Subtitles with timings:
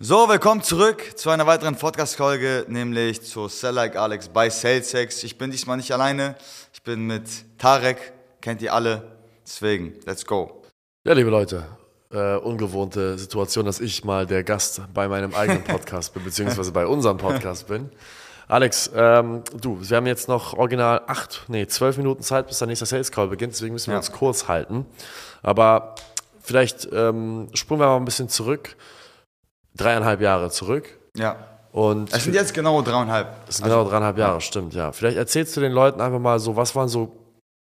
[0.00, 5.24] So, willkommen zurück zu einer weiteren Podcast-Folge, nämlich zu Sell Like Alex bei SalesX.
[5.24, 6.36] Ich bin diesmal nicht alleine,
[6.72, 7.24] ich bin mit
[7.58, 9.02] Tarek, kennt ihr alle,
[9.44, 10.62] deswegen, let's go.
[11.04, 11.64] Ja, liebe Leute,
[12.12, 16.86] äh, ungewohnte Situation, dass ich mal der Gast bei meinem eigenen Podcast bin, beziehungsweise bei
[16.86, 17.90] unserem Podcast bin.
[18.46, 22.68] Alex, ähm, du, wir haben jetzt noch original acht, nee, zwölf Minuten Zeit, bis der
[22.68, 23.98] nächste Sales Call beginnt, deswegen müssen wir Ja.
[23.98, 24.86] uns kurz halten.
[25.42, 25.96] Aber
[26.40, 28.76] vielleicht ähm, springen wir mal ein bisschen zurück,
[29.78, 30.88] dreieinhalb Jahre zurück.
[31.16, 31.36] Ja,
[31.72, 33.46] Und es sind jetzt genau dreieinhalb.
[33.46, 34.92] das sind genau dreieinhalb Jahre, stimmt, ja.
[34.92, 37.16] Vielleicht erzählst du den Leuten einfach mal so, was waren so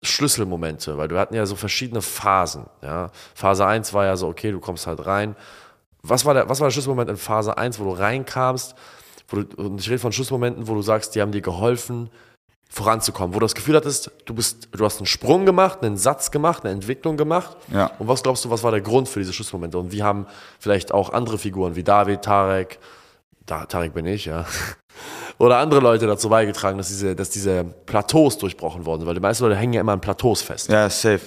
[0.04, 3.12] Schlüsselmomente, weil wir hatten ja so verschiedene Phasen, ja.
[3.36, 5.36] Phase 1 war ja so, okay, du kommst halt rein.
[6.04, 8.76] Was war der, was war der Schlüsselmoment in Phase 1, wo du reinkamst?
[9.28, 12.10] Wo du, und ich rede von Schlüsselmomenten, wo du sagst, die haben dir geholfen,
[12.74, 16.32] voranzukommen, wo du das Gefühl hattest, du bist, du hast einen Sprung gemacht, einen Satz
[16.32, 17.58] gemacht, eine Entwicklung gemacht.
[17.70, 17.92] Ja.
[18.00, 19.78] Und was glaubst du, was war der Grund für diese Schlüsselmomente?
[19.78, 20.26] Und wie haben
[20.58, 22.80] vielleicht auch andere Figuren wie David, Tarek,
[23.46, 24.46] da, Tarek bin ich, ja,
[25.38, 29.22] oder andere Leute dazu beigetragen, dass diese, dass diese Plateaus durchbrochen worden sind, weil die
[29.22, 30.70] meisten Leute hängen ja immer an Plateaus fest.
[30.70, 31.20] Ja, safe.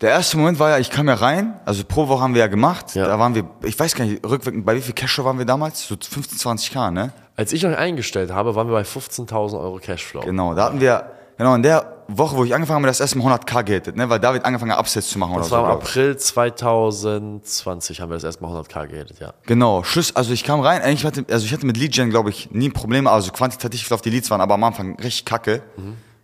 [0.00, 2.48] Der erste Moment war ja, ich kam ja rein, also pro Woche haben wir ja
[2.48, 3.06] gemacht, Ja.
[3.06, 5.86] da waren wir, ich weiß gar nicht, rückwirkend, bei wie viel Cashflow waren wir damals?
[5.86, 7.12] So 15, 20k, ne?
[7.36, 10.20] Als ich euch eingestellt habe, waren wir bei 15.000 Euro Cashflow.
[10.20, 13.32] Genau, da hatten wir, genau, in der Woche, wo ich angefangen habe, das erste Mal
[13.32, 14.08] 100k gehittet, ne?
[14.10, 15.72] Weil David angefangen hat, Upsets zu machen Das oder war so.
[15.72, 15.88] im ich.
[15.88, 19.32] April 2020 haben wir das erstmal 100k geredet, ja.
[19.46, 22.30] Genau, Schluss, also ich kam rein, eigentlich hatte, also ich hatte mit Lead Gen, glaube
[22.30, 25.62] ich, nie Probleme, also quantitativ auf die Leads waren, aber am Anfang richtig kacke.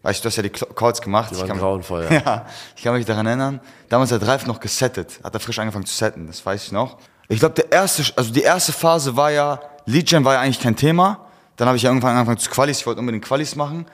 [0.02, 1.30] Weißt du, du hast ja die Calls gemacht.
[1.30, 2.20] Die ich waren kann, grauenvoll, ja.
[2.24, 3.60] ja, ich kann mich daran erinnern.
[3.88, 6.96] Damals hat Ralf noch gesettet, hat er frisch angefangen zu setten, das weiß ich noch.
[7.28, 10.60] Ich glaube, der erste, also die erste Phase war ja, Lead Gen war ja eigentlich
[10.60, 11.26] kein Thema.
[11.56, 13.86] Dann habe ich ja irgendwann angefangen zu Qualis, ich wollte unbedingt Qualis machen.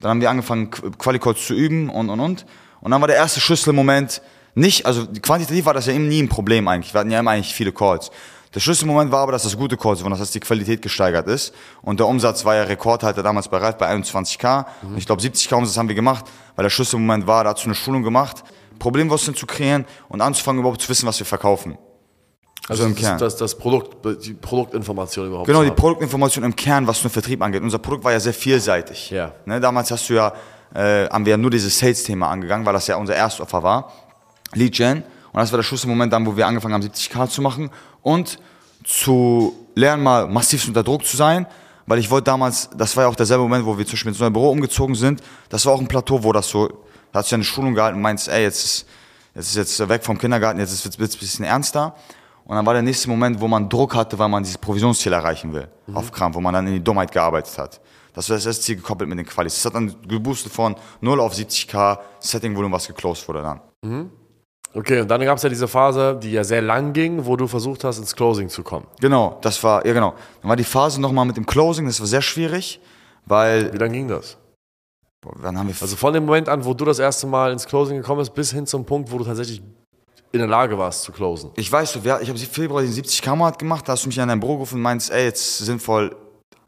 [0.00, 2.46] Dann haben wir angefangen, Qu- Quali-Calls zu üben und, und, und.
[2.80, 4.22] Und dann war der erste Schlüsselmoment
[4.54, 6.94] nicht, also quantitativ war das ja eben nie ein Problem eigentlich.
[6.94, 8.10] Wir hatten ja immer eigentlich viele Calls.
[8.54, 11.54] Der Schlüsselmoment war aber, dass das gute Calls waren, das heißt, die Qualität gesteigert ist.
[11.82, 14.64] Und der Umsatz war ja Rekordhalter damals bei Ralf bei 21k.
[14.82, 16.24] Und ich glaube, 70k Umsatz haben wir gemacht,
[16.56, 18.42] weil der Schlüsselmoment war, da hast du eine Schulung gemacht,
[18.80, 21.76] Problembewusstsein zu kreieren und anzufangen, überhaupt zu wissen, was wir verkaufen.
[22.70, 23.18] Also im das, Kern.
[23.18, 25.70] Das, das Produkt, die Produktinformation überhaupt Genau, die.
[25.72, 27.62] Produktinformation im Kern, was den Vertrieb angeht.
[27.62, 29.10] Unser Produkt war ja sehr vielseitig.
[29.10, 29.32] Ja.
[29.44, 30.32] Ne, damals hast du ja,
[30.72, 33.92] äh, haben wir ja nur dieses Sales-Thema angegangen, weil das ja unser Erstoffer war.
[34.54, 34.98] Lead Gen.
[35.32, 37.70] Und das war der Schlüsselmoment dann, wo wir angefangen haben, 70k zu machen
[38.02, 38.38] und
[38.84, 41.46] zu lernen, mal massiv unter Druck zu sein.
[41.86, 44.20] Weil ich wollte damals, das war ja auch derselbe Moment, wo wir zum Beispiel ins
[44.20, 45.20] neue Büro umgezogen sind.
[45.48, 46.68] Das war auch ein Plateau, wo das so,
[47.10, 48.86] da hast du ja eine Schulung gehalten und meinst, ey, jetzt ist,
[49.34, 51.96] jetzt ist jetzt weg vom Kindergarten, jetzt wird es ein bisschen ernster.
[52.44, 55.52] Und dann war der nächste Moment, wo man Druck hatte, weil man dieses Provisionsziel erreichen
[55.52, 55.68] will.
[55.94, 57.80] Auf Krampf, wo man dann in die Dummheit gearbeitet hat.
[58.12, 59.54] Das war das erste Ziel gekoppelt mit den Qualis.
[59.54, 64.10] Das hat dann geboostet von 0 auf 70k Setting-Volumen, was geclosed wurde dann.
[64.72, 67.46] Okay, und dann gab es ja diese Phase, die ja sehr lang ging, wo du
[67.46, 68.86] versucht hast, ins Closing zu kommen.
[69.00, 70.14] Genau, das war, ja genau.
[70.42, 72.80] Dann war die Phase nochmal mit dem Closing, das war sehr schwierig,
[73.26, 74.36] weil, Wie lange ging das?
[75.20, 77.66] boah, dann haben wir, Also von dem Moment an, wo du das erste Mal ins
[77.66, 79.60] Closing gekommen bist, bis hin zum Punkt, wo du tatsächlich
[80.32, 81.50] in der Lage warst zu closen.
[81.56, 84.38] ich weiß, ich habe Februar den 70k Monat gemacht, da hast du mich an dein
[84.38, 86.14] Büro gerufen und meinst, ey, jetzt ist sinnvoll,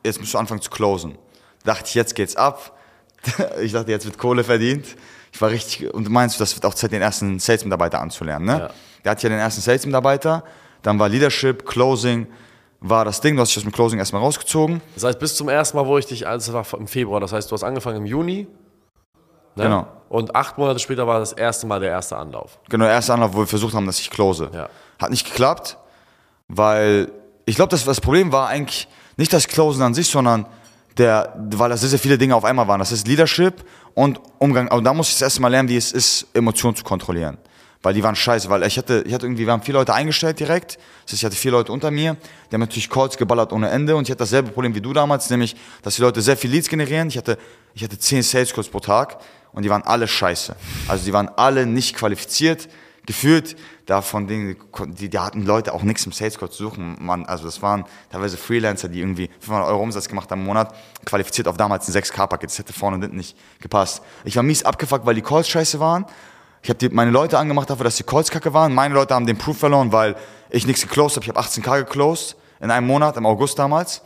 [0.04, 1.16] jetzt musst du anfangen zu closen.
[1.64, 2.78] Da dachte ich, jetzt geht's ab.
[3.62, 4.96] Ich dachte, jetzt wird Kohle verdient.
[5.32, 8.58] Ich war richtig, und du meinst, das wird auch Zeit, den ersten Sales-Mitarbeiter anzulernen, ne?
[8.58, 8.70] Ja.
[9.04, 10.42] Der hat ja den ersten Sales-Mitarbeiter,
[10.82, 12.26] dann war Leadership, Closing,
[12.80, 14.82] war das Ding, du hast dich aus dem Closing erstmal rausgezogen.
[14.94, 17.32] Das heißt, bis zum ersten Mal, wo ich dich, also das war im Februar, das
[17.32, 18.48] heißt, du hast angefangen im Juni.
[19.54, 19.64] Ne?
[19.64, 19.86] Genau.
[20.08, 22.58] Und acht Monate später war das erste Mal der erste Anlauf.
[22.68, 24.50] Genau, der erste Anlauf, wo wir versucht haben, dass ich close.
[24.52, 24.68] Ja.
[25.00, 25.78] Hat nicht geklappt,
[26.48, 27.10] weil
[27.46, 30.46] ich glaube, das, das Problem war eigentlich nicht das Closen an sich, sondern
[30.98, 32.78] der, weil das sehr, sehr viele Dinge auf einmal waren.
[32.78, 33.64] Das ist Leadership
[33.94, 34.70] und Umgang.
[34.70, 37.38] Und da muss ich das erste Mal lernen, wie es ist, Emotionen zu kontrollieren.
[37.82, 40.38] Weil die waren scheiße, weil ich hatte, ich hatte irgendwie, wir haben vier Leute eingestellt
[40.38, 40.78] direkt.
[41.04, 42.16] Das heißt, ich hatte vier Leute unter mir.
[42.50, 43.96] Die haben natürlich Calls geballert ohne Ende.
[43.96, 46.68] Und ich hatte dasselbe Problem wie du damals, nämlich, dass die Leute sehr viel Leads
[46.68, 47.08] generieren.
[47.08, 47.38] Ich hatte,
[47.74, 49.18] ich hatte zehn Sales Calls pro Tag.
[49.52, 50.54] Und die waren alle scheiße.
[50.88, 52.68] Also die waren alle nicht qualifiziert.
[53.04, 53.56] Gefühlt,
[53.86, 54.56] davon Dingen,
[54.86, 56.96] die, die hatten Leute auch nichts im Sales Call zu suchen.
[57.00, 60.72] Man, also das waren teilweise Freelancer, die irgendwie 500 Euro Umsatz gemacht haben im Monat,
[61.04, 62.48] qualifiziert auf damals ein 6K-Paket.
[62.48, 64.02] Das hätte vorne und hinten nicht gepasst.
[64.24, 66.06] Ich war mies abgefuckt, weil die Calls scheiße waren.
[66.62, 68.72] Ich habe meine Leute angemacht dafür, dass die Calls kacke waren.
[68.72, 70.14] Meine Leute haben den Proof verloren, weil
[70.48, 71.24] ich nichts geclosed habe.
[71.24, 74.02] Ich habe 18k geclosed in einem Monat, im August damals.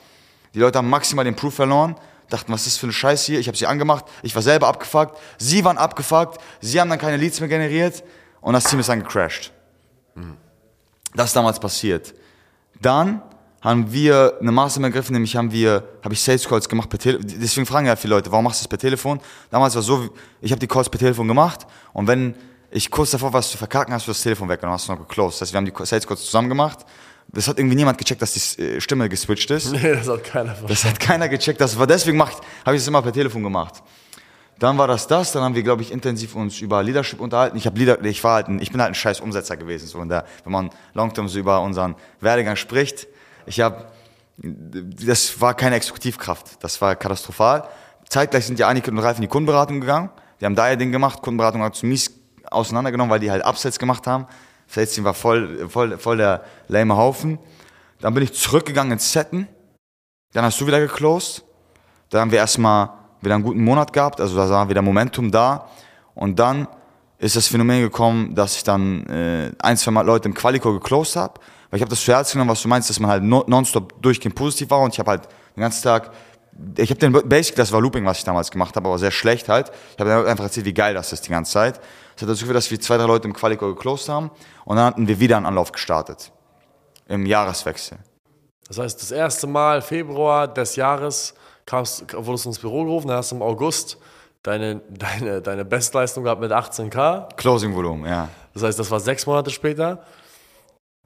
[0.54, 1.96] Die Leute haben maximal den Proof verloren,
[2.30, 3.40] dachten, was ist das für eine Scheiße hier?
[3.40, 7.18] Ich habe sie angemacht, ich war selber abgefuckt, sie waren abgefuckt, sie haben dann keine
[7.18, 8.02] Leads mehr generiert
[8.40, 9.52] und das Team ist dann gecrashed.
[11.14, 12.14] Das ist damals passiert.
[12.80, 13.20] Dann
[13.66, 17.26] haben wir eine Maßnahme ergriffen, nämlich haben wir, habe ich Sales Calls gemacht per Telefon.
[17.40, 19.18] Deswegen fragen ja viele Leute, warum machst du das per Telefon?
[19.50, 20.08] Damals war es so,
[20.40, 22.36] ich habe die Calls per Telefon gemacht und wenn
[22.70, 24.92] ich kurz davor war, was zu verkacken, hast du das Telefon weg und hast du
[24.92, 25.40] noch geclosed.
[25.40, 26.86] Das heißt, wir haben die Sales Calls zusammen gemacht,
[27.32, 29.72] Das hat irgendwie niemand gecheckt, dass die äh, Stimme geswitcht ist.
[29.72, 30.68] Nee, das hat keiner verstanden.
[30.68, 31.60] Das hat keiner gecheckt.
[31.60, 33.82] Das war deswegen macht, habe ich es immer per Telefon gemacht.
[34.60, 37.56] Dann war das das, dann haben wir, glaube ich, intensiv uns über Leadership unterhalten.
[37.56, 40.00] Ich habe Leader, ich war halt ein, ich bin halt ein scheiß Umsetzer gewesen, so
[40.00, 43.08] in der, wenn man Longterm so über unseren Werdegang spricht.
[43.46, 43.86] Ich habe,
[44.38, 47.68] das war keine Exekutivkraft, das war katastrophal.
[48.08, 50.10] Zeitgleich sind ja Annika und Ralf in die Kundenberatung gegangen.
[50.40, 51.22] Die haben da ihr Ding gemacht.
[51.22, 52.10] Kundenberatung hat zu mies
[52.50, 54.26] auseinandergenommen, weil die halt Upsets gemacht haben.
[54.72, 57.38] Team war voll, voll, voll der lame Haufen.
[58.00, 59.48] Dann bin ich zurückgegangen ins Setten.
[60.32, 61.44] Dann hast du wieder geclosed.
[62.10, 62.90] Dann haben wir erstmal
[63.20, 65.68] wieder einen guten Monat gehabt, also da war wieder Momentum da.
[66.14, 66.68] Und dann
[67.18, 71.16] ist das Phänomen gekommen, dass ich dann äh, ein, zwei Mal Leute im Qualico geclosed
[71.16, 71.40] habe.
[71.70, 74.00] Weil ich habe das zu Herzen genommen, was du meinst, dass man halt no, nonstop
[74.00, 76.12] durchgehend positiv war und ich habe halt den ganzen Tag
[76.76, 79.48] ich habe den Basic, das war Looping, was ich damals gemacht habe, aber sehr schlecht
[79.48, 79.70] halt.
[79.94, 81.80] Ich habe einfach erzählt, wie geil das ist die ganze Zeit.
[82.14, 84.30] Das hat dazu geführt, dass wir zwei, drei Leute im Qualico geclosed haben
[84.64, 86.32] und dann hatten wir wieder einen Anlauf gestartet.
[87.08, 87.98] Im Jahreswechsel.
[88.68, 91.34] Das heißt, das erste Mal Februar des Jahres
[91.66, 93.98] kamst, wurdest du ins Büro gerufen, dann hast du im August
[94.42, 97.34] deine, deine, deine Bestleistung gehabt mit 18k.
[97.36, 98.28] Closing-Volumen, ja.
[98.54, 100.02] Das heißt, das war sechs Monate später.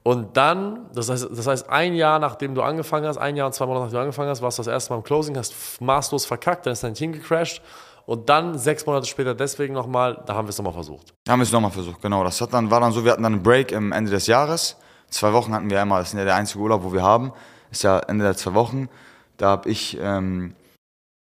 [0.03, 3.53] Und dann, das heißt, das heißt, ein Jahr nachdem du angefangen hast, ein Jahr und
[3.53, 6.25] zwei Monate nachdem du angefangen hast, warst du das erste Mal im Closing, hast maßlos
[6.25, 7.61] verkackt, dann ist dein Team gecrashed.
[8.07, 11.13] Und dann sechs Monate später deswegen nochmal, da haben wir es nochmal versucht.
[11.23, 12.23] Da haben wir es nochmal versucht, genau.
[12.23, 14.77] Das hat dann, war dann so, wir hatten dann einen Break am Ende des Jahres.
[15.09, 17.31] Zwei Wochen hatten wir einmal, das ist ja der einzige Urlaub, wo wir haben.
[17.69, 18.89] Ist ja Ende der zwei Wochen.
[19.37, 20.55] Da habe ich ähm,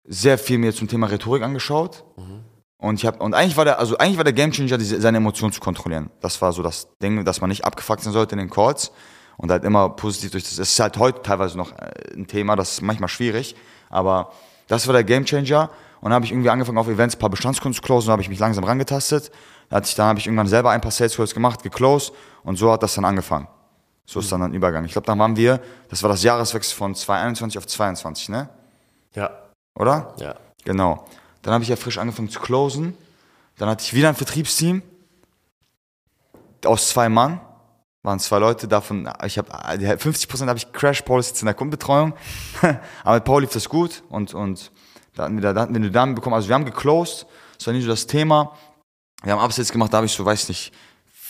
[0.05, 2.03] sehr viel mir zum Thema Rhetorik angeschaut.
[2.17, 2.43] Mhm.
[2.77, 5.61] Und ich habe und eigentlich war der also eigentlich war der Gamechanger seine Emotionen zu
[5.61, 6.09] kontrollieren.
[6.21, 8.91] Das war so das Ding, dass man nicht abgefuckt sein sollte in den Calls
[9.37, 10.57] und halt immer positiv durch das.
[10.57, 13.55] Das ist halt heute teilweise noch äh, ein Thema, das ist manchmal schwierig,
[13.89, 14.31] aber
[14.67, 15.69] das war der Gamechanger
[16.01, 18.29] und dann habe ich irgendwie angefangen auf Events ein paar Bestandskunden zu closen, habe ich
[18.29, 19.31] mich langsam rangetastet.
[19.69, 22.13] Dann habe ich irgendwann selber ein paar Sales Calls gemacht, geclosed
[22.43, 23.47] und so hat das dann angefangen.
[24.05, 24.85] So ist dann ein Übergang.
[24.85, 28.49] Ich glaube, dann waren wir, das war das Jahreswechsel von 2021 auf 22, ne?
[29.15, 29.31] Ja.
[29.73, 30.13] Oder?
[30.19, 30.35] Ja.
[30.63, 31.05] Genau.
[31.45, 32.97] Dann habe ich ja frisch angefangen zu closen.
[33.59, 34.81] Dann hatte ich wieder ein Vertriebsteam
[36.65, 37.39] aus zwei Mann.
[38.01, 41.53] Waren zwei Leute, davon, ich habe 50% habe ich Crash Paul ist jetzt in der
[41.53, 42.13] Kundenbetreuung.
[43.03, 44.71] Aber mit Paul lief das gut und, und
[45.13, 46.33] da hatten wir, da hatten wir eine Dame bekommen.
[46.33, 47.27] Also wir haben geclosed,
[47.59, 48.57] das war nicht so das Thema.
[49.21, 50.73] Wir haben Upsets gemacht, da habe ich so, weiß nicht,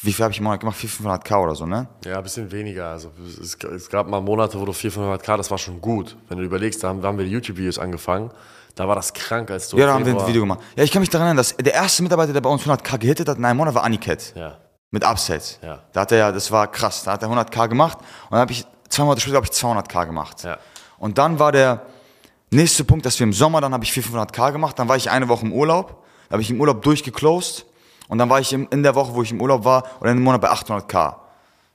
[0.01, 0.77] wie viel habe ich im Monat gemacht?
[0.77, 1.89] 400, 500k oder so, ne?
[2.05, 2.91] Ja, ein bisschen weniger.
[2.91, 6.15] Also es, gab mal Monate, wo du 400, 500k, das war schon gut.
[6.29, 8.31] Wenn du überlegst, da haben, da haben wir die YouTube-Videos angefangen.
[8.75, 9.77] Da war das krank, als du.
[9.77, 10.59] Ja, da haben wir ein Video gemacht.
[10.75, 13.29] Ja, ich kann mich daran erinnern, dass der erste Mitarbeiter, der bei uns 100k gehittet
[13.29, 14.33] hat in einem Monat, war Aniket.
[14.35, 14.57] Ja.
[14.91, 15.59] Mit Upsets.
[15.61, 15.79] Ja.
[15.93, 17.03] Da hat er ja, das war krass.
[17.03, 20.05] Da hat er 100k gemacht und dann habe ich zwei Monate später habe ich 200k
[20.05, 20.43] gemacht.
[20.43, 20.57] Ja.
[20.97, 21.85] Und dann war der
[22.51, 24.77] nächste Punkt, dass wir im Sommer, dann habe ich 400k gemacht.
[24.77, 26.03] Dann war ich eine Woche im Urlaub.
[26.29, 27.65] Da habe ich im Urlaub durchgeclosed.
[28.07, 30.23] Und dann war ich in der Woche, wo ich im Urlaub war, oder in einem
[30.23, 31.15] Monat bei 800k.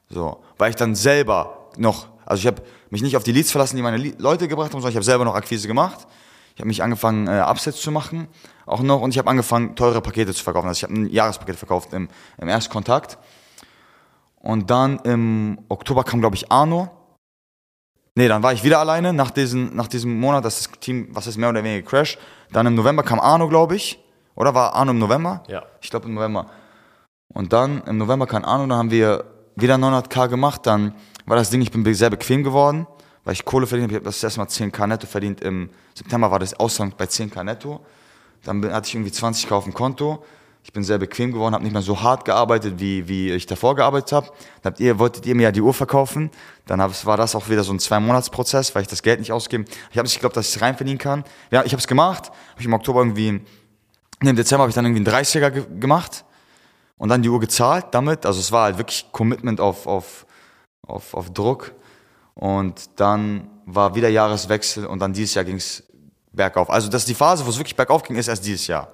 [0.08, 3.76] So, weil ich dann selber noch, also ich habe mich nicht auf die Leads verlassen,
[3.76, 6.06] die meine Leute gebracht haben, sondern ich habe selber noch Akquise gemacht.
[6.60, 8.28] Ich habe mich angefangen, äh, Upsets zu machen,
[8.66, 10.68] auch noch, und ich habe angefangen, teure Pakete zu verkaufen.
[10.68, 13.16] Also ich habe ein Jahrespaket verkauft im, im Erstkontakt.
[14.36, 16.90] Und dann im Oktober kam, glaube ich, Arno.
[18.14, 21.26] Nee, dann war ich wieder alleine nach, diesen, nach diesem Monat, dass das Team, was
[21.26, 22.18] ist mehr oder weniger crashed.
[22.52, 23.98] Dann im November kam Arno, glaube ich.
[24.34, 25.42] Oder war Arno im November?
[25.48, 25.62] Ja.
[25.80, 26.44] Ich glaube im November.
[27.32, 29.24] Und dann im November kam Arno, dann haben wir
[29.56, 30.66] wieder 900k gemacht.
[30.66, 32.86] Dann war das Ding, ich bin sehr bequem geworden,
[33.30, 33.92] weil ich Kohle verdient habe.
[33.92, 35.40] Ich habe das erste Mal 10k netto verdient.
[35.40, 37.78] Im September war das Ausland bei 10k netto.
[38.42, 40.24] Dann hatte ich irgendwie 20k auf dem Konto.
[40.64, 43.76] Ich bin sehr bequem geworden, habe nicht mehr so hart gearbeitet, wie, wie ich davor
[43.76, 44.26] gearbeitet habe.
[44.62, 46.32] Dann habt ihr, wolltet ihr mir ja die Uhr verkaufen.
[46.66, 49.64] Dann war das auch wieder so ein Zwei-Monats-Prozess, weil ich das Geld nicht ausgebe.
[49.92, 51.22] Ich habe nicht geglaubt, dass ich es reinverdienen kann.
[51.52, 52.30] Ja, ich habe es gemacht.
[52.30, 53.42] Habe ich im Oktober irgendwie
[54.22, 56.24] im Dezember habe ich dann irgendwie einen 30er ge gemacht
[56.98, 58.26] und dann die Uhr gezahlt damit.
[58.26, 60.26] Also es war halt wirklich Commitment auf, auf,
[60.84, 61.74] auf, auf Druck.
[62.34, 65.82] Und dann war wieder Jahreswechsel und dann dieses Jahr ging es
[66.32, 66.70] bergauf.
[66.70, 68.88] Also das ist die Phase, wo es wirklich bergauf ging, ist erst dieses Jahr.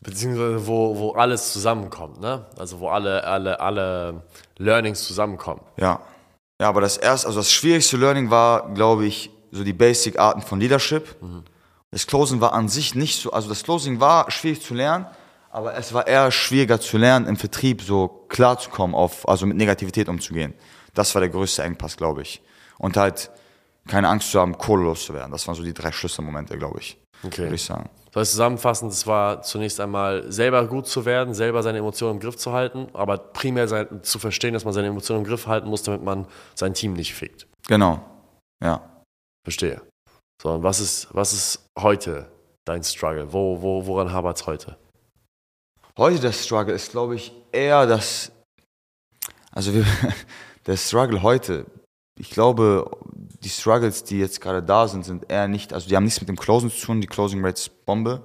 [0.00, 2.46] Beziehungsweise wo, wo alles zusammenkommt, ne?
[2.56, 4.22] Also wo alle, alle, alle
[4.56, 5.62] Learnings zusammenkommen.
[5.76, 6.00] Ja.
[6.60, 10.60] Ja, aber das erste, also das schwierigste Learning war, glaube ich, so die Basic-Arten von
[10.60, 11.20] Leadership.
[11.22, 11.44] Mhm.
[11.90, 15.06] Das Closing war an sich nicht so, also das Closing war schwierig zu lernen,
[15.50, 20.08] aber es war eher schwieriger zu lernen, im Vertrieb so klarzukommen, auf, also mit Negativität
[20.08, 20.54] umzugehen.
[20.98, 22.42] Das war der größte Engpass, glaube ich.
[22.76, 23.30] Und halt
[23.86, 25.30] keine Angst zu haben, Kohle loszuwerden.
[25.30, 26.98] Das waren so die drei Schlüsselmomente, glaube ich.
[27.22, 27.42] Okay.
[27.42, 27.88] Würde ich sagen.
[28.06, 32.20] Das heißt zusammenfassend, es war zunächst einmal selber gut zu werden, selber seine Emotionen im
[32.20, 35.68] Griff zu halten, aber primär sein, zu verstehen, dass man seine Emotionen im Griff halten
[35.68, 36.26] muss, damit man
[36.56, 37.46] sein Team nicht fickt.
[37.68, 38.00] Genau.
[38.60, 38.82] Ja.
[39.44, 39.80] Verstehe.
[40.42, 42.28] So, und was ist, was ist heute
[42.64, 43.32] dein Struggle?
[43.32, 44.76] Wo, wo, woran hapert es heute?
[45.96, 48.32] Heute der Struggle ist, glaube ich, eher das,
[49.52, 49.84] also wir,
[50.68, 51.66] der Struggle heute
[52.18, 56.04] ich glaube, die Struggles, die jetzt gerade da sind, sind eher nicht, also die haben
[56.04, 58.22] nichts mit dem Closing zu tun, die Closing Rates Bombe.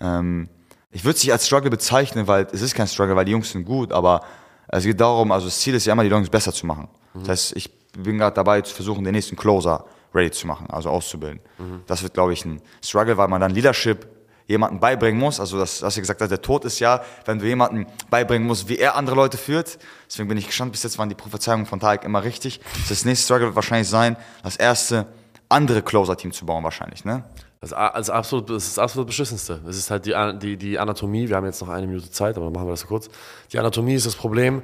[0.00, 0.48] Ähm,
[0.90, 3.50] ich würde es nicht als Struggle bezeichnen, weil es ist kein Struggle, weil die Jungs
[3.50, 4.22] sind gut, aber
[4.68, 6.88] es geht darum, also das Ziel ist ja immer, die Jungs besser zu machen.
[7.14, 7.20] Mhm.
[7.20, 10.90] Das heißt, ich bin gerade dabei zu versuchen, den nächsten Closer ready zu machen, also
[10.90, 11.40] auszubilden.
[11.58, 11.82] Mhm.
[11.86, 14.06] Das wird, glaube ich, ein Struggle, weil man dann Leadership
[14.46, 15.40] jemanden beibringen muss.
[15.40, 18.68] Also das, was ihr gesagt habt, der Tod ist ja, wenn du jemanden beibringen musst,
[18.68, 19.78] wie er andere Leute führt.
[20.06, 22.60] Deswegen bin ich gespannt, bis jetzt waren die Prophezeiungen von Tarek immer richtig.
[22.88, 25.06] Das nächste Struggle wird wahrscheinlich sein, das erste
[25.48, 27.24] andere Closer-Team zu bauen wahrscheinlich, ne?
[27.60, 29.58] Das, absolut, das ist das absolut beschissenste.
[29.64, 31.28] Das ist halt die, die, die Anatomie.
[31.28, 33.08] Wir haben jetzt noch eine Minute Zeit, aber machen wir das so kurz.
[33.52, 34.60] Die Anatomie ist das Problem,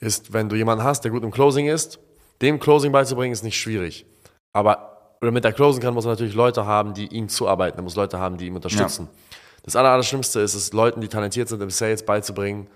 [0.00, 1.98] ist, wenn du jemanden hast, der gut im Closing ist,
[2.40, 4.06] dem Closing beizubringen, ist nicht schwierig.
[4.54, 7.78] Aber damit er closen kann, muss er natürlich Leute haben, die ihm zuarbeiten.
[7.78, 9.08] Er muss Leute haben, die ihm unterstützen.
[9.10, 9.36] Ja.
[9.62, 12.68] Das Allerschlimmste ist es, Leuten, die talentiert sind im Sales beizubringen,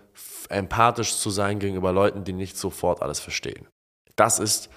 [0.49, 3.67] empathisch zu sein gegenüber Leuten, die nicht sofort alles verstehen.
[4.17, 4.69] Das ist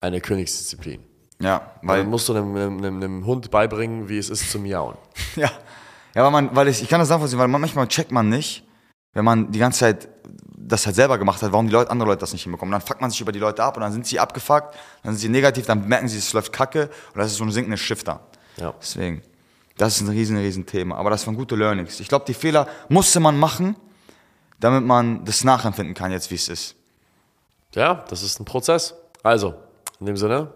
[0.00, 1.02] eine Königsdisziplin.
[1.40, 2.00] Ja, weil.
[2.00, 4.96] Dann musst du einem, einem, einem, Hund beibringen, wie es ist zu miauen.
[5.36, 5.50] Ja.
[6.14, 8.62] Ja, weil man, weil ich, ich kann das nachvollziehen, weil manchmal checkt man nicht,
[9.14, 10.08] wenn man die ganze Zeit
[10.66, 12.72] das halt selber gemacht hat, warum die Leute, andere Leute das nicht hinbekommen.
[12.72, 15.20] Dann fuckt man sich über die Leute ab und dann sind sie abgefuckt, dann sind
[15.20, 18.20] sie negativ, dann merken sie, es läuft kacke und das ist so ein sinkender Shifter.
[18.56, 18.74] Ja.
[18.80, 19.22] Deswegen,
[19.76, 20.96] das ist ein riesen, riesen Thema.
[20.96, 22.00] Aber das waren gute Learnings.
[22.00, 23.76] Ich glaube, die Fehler musste man machen,
[24.60, 26.76] damit man das nachempfinden kann, jetzt wie es ist.
[27.74, 28.94] Ja, das ist ein Prozess.
[29.22, 29.54] Also,
[30.00, 30.52] in dem Sinne,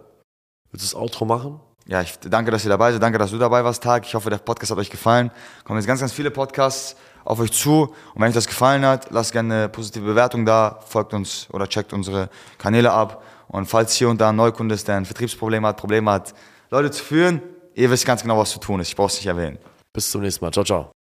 [0.70, 1.60] willst du das Outro machen?
[1.88, 3.02] Ja, ich danke, dass ihr dabei seid.
[3.02, 4.04] Danke, dass du dabei warst, Tag.
[4.04, 5.30] Ich hoffe, der Podcast hat euch gefallen.
[5.64, 7.94] Kommen jetzt ganz, ganz viele Podcasts auf euch zu.
[8.14, 11.66] Und wenn euch das gefallen hat, lasst gerne eine positive Bewertung da, folgt uns oder
[11.66, 12.28] checkt unsere
[12.58, 13.22] Kanäle ab.
[13.48, 16.34] Und falls hier und da ein Neukunde ist, der ein Vertriebsproblem hat, Probleme hat,
[16.68, 17.40] Leute zu führen,
[17.72, 18.88] ihr wisst ganz genau, was zu tun ist.
[18.88, 19.56] Ich brauche es nicht erwähnen.
[19.94, 20.52] Bis zum nächsten Mal.
[20.52, 20.97] Ciao, ciao.